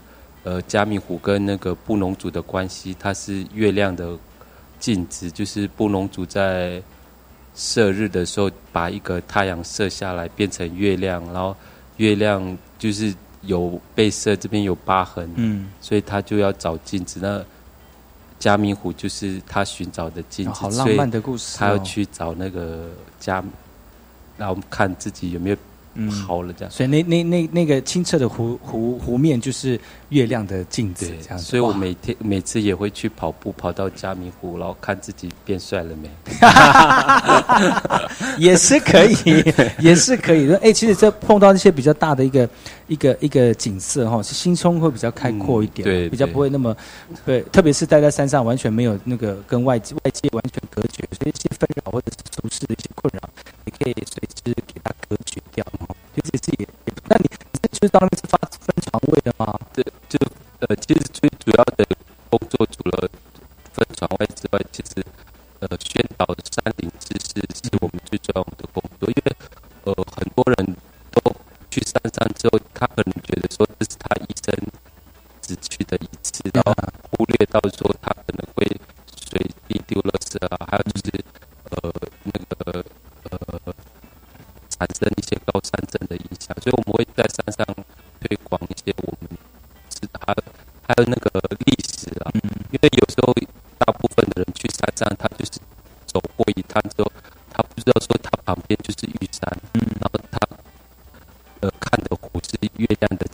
[0.43, 4.17] 呃加明湖跟那个布农族的关系，它是月亮的。
[4.79, 6.81] 镜子就是布农族在
[7.53, 11.53] 射日的时候，把一个太阳射下来变成月亮，然后
[11.97, 17.19] 月亮就是有被射这边有疤痕，嗯，所以他就要找镜子。
[17.21, 17.43] 那
[18.39, 21.57] 加明湖就是他寻找的镜子，好浪漫的故事。
[21.57, 22.87] 他要去找那个
[23.19, 23.43] 加，
[24.39, 25.57] 那我们看自己有没有。
[26.25, 29.79] 好了，这样，所以那那那那个清澈的湖湖湖面就是
[30.09, 31.37] 月亮的镜子，这样。
[31.37, 36.09] 所以我每天每次也会去跑步，跑到嘉明湖，然后看自己变帅了没。
[38.37, 39.43] 也是可以，
[39.79, 40.53] 也是可以。
[40.55, 42.49] 哎，其实这碰到一些比较大的一个
[42.87, 46.75] 一个一个景色哈，是心胸会比较开阔一点，对，比较不会那么
[47.25, 47.41] 对。
[47.51, 53.29] 特别是待在山上，完全没有那个跟外界外界完全隔绝，所以一些纷扰或者是俗世的一些困扰，
[53.65, 55.48] 你可以随之给它隔绝掉。
[56.21, 56.67] 其实也，
[57.07, 57.29] 那你
[57.71, 59.57] 就是当那是发分床位的吗？
[59.73, 60.17] 对，就
[60.59, 61.85] 呃，其实最主要的
[62.29, 63.09] 工作除了
[63.73, 65.05] 分床位之外，其实
[65.59, 69.09] 呃，宣导山林知识是我们最重要的工作。
[69.09, 69.35] 因为
[69.85, 70.75] 呃，很多人
[71.11, 71.35] 都
[71.71, 74.55] 去山上之后，他可能觉得说这是他一生
[75.41, 76.73] 只去的一次，然后
[77.11, 78.65] 忽略到说他可能会
[79.29, 81.23] 随地丢垃圾啊，还有就是
[81.69, 81.93] 呃
[82.23, 82.85] 那个
[83.31, 83.73] 呃。
[84.79, 87.65] 产生一些高山症的影响，所以我们会在山上
[88.21, 89.29] 推广一些我们
[89.91, 90.33] 是还
[90.87, 91.29] 还有那个
[91.65, 92.31] 历史啊，
[92.71, 93.33] 因为有时候
[93.77, 95.59] 大部分的人去山上，他就是
[96.05, 97.11] 走过一趟之后，
[97.51, 99.51] 他不知道说他旁边就是玉山，
[99.99, 100.39] 然后他
[101.59, 103.27] 呃看的湖是月亮的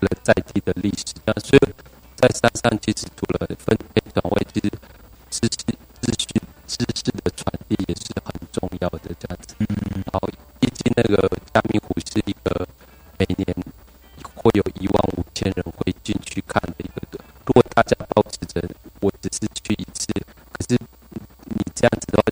[0.00, 1.60] 了在地的历史，这样，所以
[2.16, 4.70] 在山上其实除了分配岗位，其实
[5.30, 9.54] 知识、资讯、知识的传递也是很重要的，这样子。
[9.58, 10.28] 然后，
[10.60, 12.66] 毕竟那个嘉明湖是一个
[13.18, 13.54] 每年
[14.34, 18.62] 会有一万五千人会进去看的一个，如果大家保持着
[19.00, 20.06] 我只是去一次，
[20.52, 20.78] 可是
[21.44, 22.24] 你这样子的话，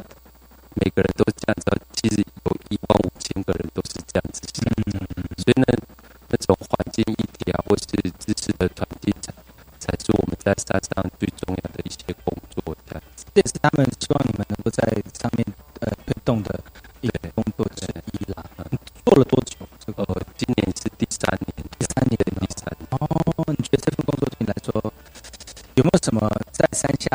[0.75, 5.07] 每个人都这样子，其实有一万五千个人都是这样子想的，
[5.37, 5.67] 所以呢，
[6.29, 7.87] 那种环境议题啊，或是
[8.19, 9.33] 知识的传递，才
[9.79, 12.77] 才是我们在山上最重要的一些工作。
[12.87, 14.83] 这样子，这也是他们希望你们能够在
[15.19, 15.47] 上面
[15.81, 16.61] 呃推动的
[17.01, 18.45] 一个工作之一啦。
[19.05, 19.57] 做了多久？
[19.85, 22.87] 这个呃，今年是第三年，第三年，第三年。
[22.91, 24.93] 哦，你觉得这份工作对你来说
[25.77, 26.15] 有没有什
[26.87, 27.08] 么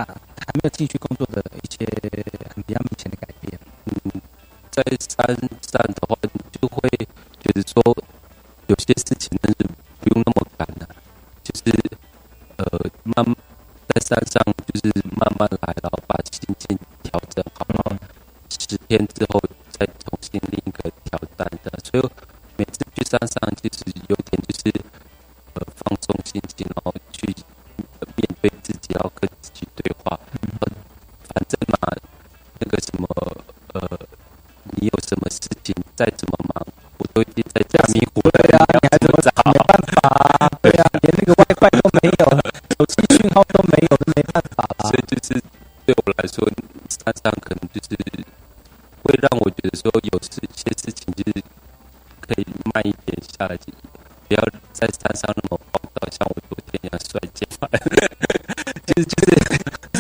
[58.94, 59.34] 就是就是，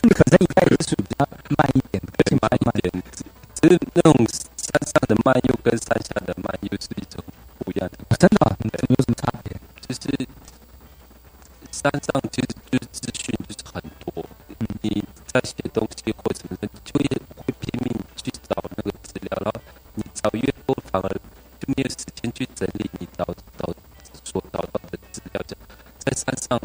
[0.03, 1.27] 你本身应该也是比较
[1.57, 3.03] 慢一点，对，慢一点。
[3.59, 4.13] 只是那种
[4.55, 7.23] 山上的慢，又跟山下的慢又是一种
[7.57, 8.15] 不一样的。
[8.17, 9.57] 真的、啊，有什么差别？
[9.81, 10.27] 就是
[11.71, 14.23] 山上其实就是资讯就是很多，
[14.83, 17.91] 你在写东西或什么的，就会会拼命
[18.21, 19.59] 去找那个资料，然后
[19.95, 23.25] 你找越多，反而就没有时间去整理你找
[23.57, 23.73] 找
[24.23, 25.41] 所找到的资料。
[25.97, 26.59] 在山上，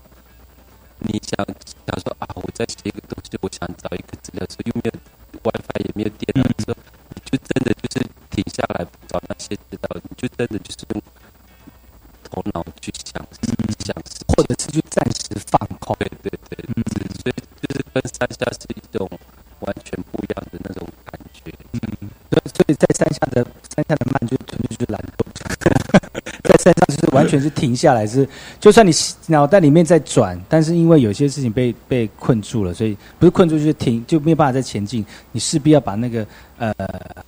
[27.28, 28.90] 全是停下来，是就算你
[29.26, 35.04] 脑袋里面在转，但是因为有些事情被被困住了，所以不是困住就是停，就没有办法再前进。
[35.32, 36.26] 你势必要把那个
[36.58, 36.72] 呃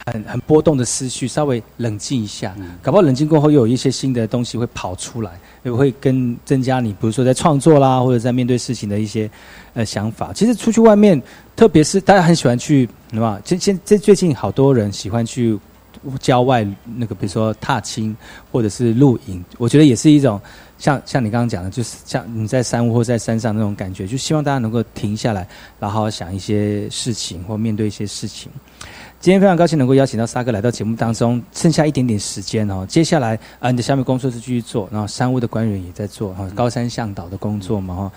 [0.06, 5.30] 很很波动的思绪稍微冷静一下，搞不好冷静过后又有一些新的东西会跑出来，
[5.62, 9.30] 也会跟增加你，比如说在创作啦，或者在面对事情的一些
[9.74, 10.32] 呃想法。
[10.32, 11.20] 其实出去外面，
[11.54, 13.40] 特别是大家很喜欢去，对吧？
[13.44, 15.58] 现现这最近好多人喜欢去
[16.20, 18.16] 郊外那个，比如说踏青
[18.50, 20.40] 或者是露营，我觉得也是一种
[20.78, 25.46] 像像你刚刚讲的，就是像你在山屋或在山上那种感觉，就希望大家能够停下来，
[25.78, 28.50] 然后想一些事情或面对一些事情。
[29.20, 32.86] 今天非常高兴能够邀请到沙哥来到节目当中，剩下一点点时间哦。
[32.88, 38.12] 接下来啊，你的下面工作是继续做，然后山屋的官员也在做哈，高山向导的工作嘛哈。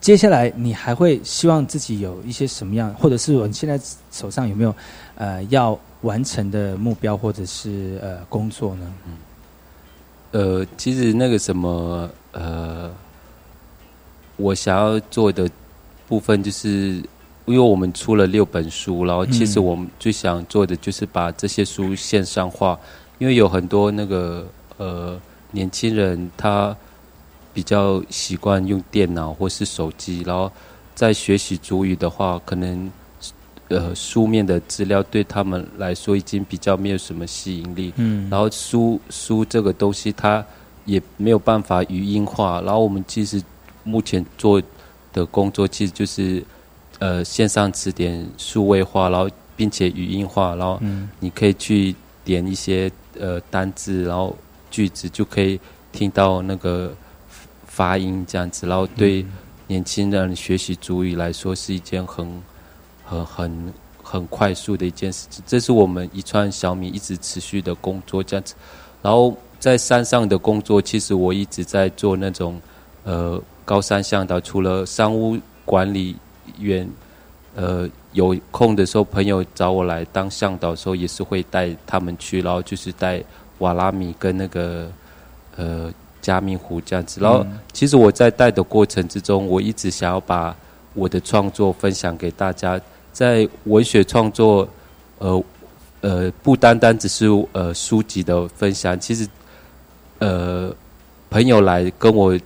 [0.00, 4.74] 接下来你还会希望自己有一些什么样，或者是你现在手上有没有
[5.16, 8.92] 呃要完成的目标或者是呃工作呢？
[9.06, 9.16] 嗯，
[10.32, 12.90] 呃，其实那个什么呃，
[14.36, 15.48] 我想要做的
[16.08, 16.68] 部分就是，
[17.46, 22.78] 因为我们出了六本书，然后其实我们最想做的就是把这些书线上化，
[23.18, 24.46] 因为有很多那个
[24.78, 26.76] 呃年轻人他
[27.54, 30.50] 比较习惯用电脑或是手机，然后
[30.94, 32.90] 在学习主语的话，可能
[33.72, 38.28] 呃书面的资料对他们来说已经比较没有什么吸引力，嗯。
[38.30, 40.44] 然后书书这个东西它
[40.84, 43.42] 也没有办法语音化，然后我们其实
[43.82, 44.62] 目前做
[45.12, 46.44] 的工作其实就是
[46.98, 51.08] 呃线上词典数位化，然后并且语音化，然后嗯。
[51.18, 51.94] 你可以去
[52.24, 54.36] 点一些呃单字，然后
[54.70, 55.58] 句子就可以
[55.90, 56.94] 听到那个
[57.66, 59.24] 发音这样子，然后对
[59.66, 62.26] 年轻人学习主语来说是一件很
[63.12, 65.42] 很很很快速的一件事情。
[65.46, 68.54] 这是我们一串小米一直持续的工作这样子。
[69.00, 72.60] 然后在山上的工作，其实我一直在做那种
[73.04, 76.16] 呃高山向导，除了商务管理
[76.58, 76.88] 员，
[77.54, 83.22] 呃有空的时候朋友找我来当向导的时候，也是会带他们去，然后就是带
[83.58, 84.90] 瓦拉米跟那个
[85.56, 87.20] 呃加密湖这样子。
[87.20, 90.54] 然后，其实我在带的过程之中，我一直想要把
[90.94, 92.80] 我的创作分享给大家。
[93.12, 94.68] 在文学创作，
[95.18, 95.44] 呃
[96.00, 99.28] 呃，不单单只是呃书籍的分享，其实，
[100.18, 100.74] 呃，
[101.30, 102.36] 朋友来跟我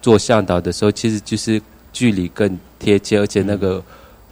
[0.00, 1.60] 做向导的时候，其实就是
[1.92, 3.82] 距离更贴切，而且那个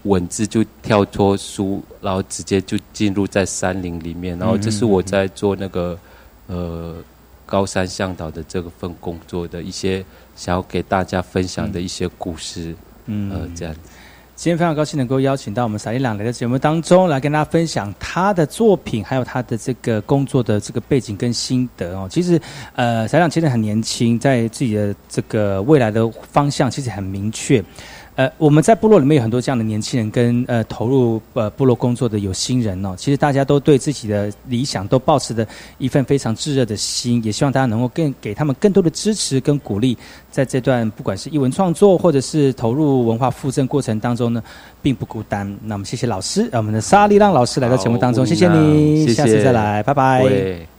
[0.05, 4.39] 文字就跳脱书，然后直接就进入在山林里面。
[4.39, 5.99] 然后，这是我在做那个
[6.47, 6.95] 呃
[7.45, 10.05] 高山向导的这个份工作的一些
[10.37, 12.77] 想要给大家分享的一些故事，
[13.07, 13.75] 呃，这样。
[14.37, 22.07] 今天非常高兴能够邀请到我们萨利朗来到节目当中，来跟大家分享他的作品，还有他的这个工作的这个背景跟心得哦。
[22.11, 22.39] 其实，
[22.75, 27.65] 呃，萨利朗其实很年轻，在自己的这个未来的方向其实很明确。
[28.17, 32.95] 呃，我们在部落里面有很多这样的年轻人，跟呃投入呃部落工作的有心人哦。
[32.97, 35.47] 其实大家都对自己的理想都保持着
[35.77, 39.97] 一份非常炙热的心，也希望大家能够更给他们更多的支持跟鼓励，
[40.31, 44.43] 在这段不管是译文创作或者是投入文化复振过程当中呢，
[44.81, 45.47] 并不孤单。
[45.63, 50.76] 那我们谢谢老师，我们的沙利浪老师来到节目当中，谢谢你，下次再来，拜拜。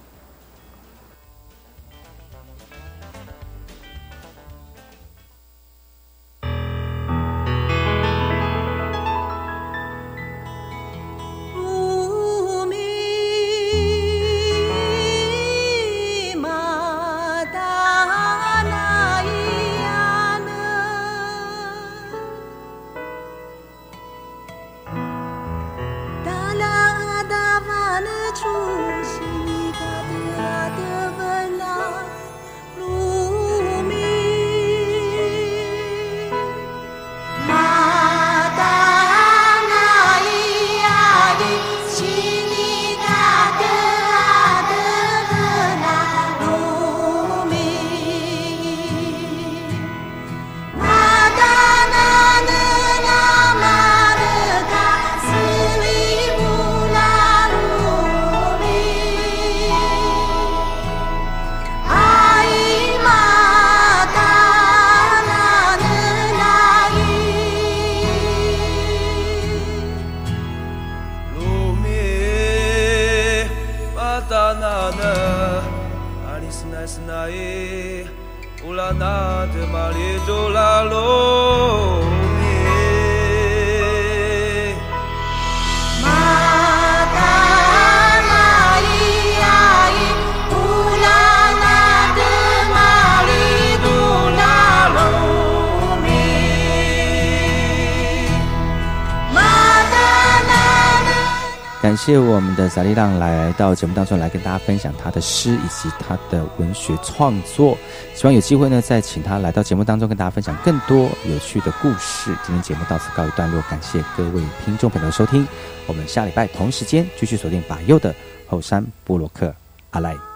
[101.87, 107.77] 感谢我们的萨利浪来到节目当中来跟大家分享他的诗以及他的文学创作，
[108.13, 112.35] 希望有机会呢再请他来到节目当中跟大家分享更多有趣的故事。
[112.45, 115.47] 今天节目到此告一段落，感谢各位听众朋友的收听，
[115.85, 118.13] 我们下礼拜同时间继续锁定把右的
[118.49, 119.55] 后山布洛克
[119.91, 120.26] 阿赖。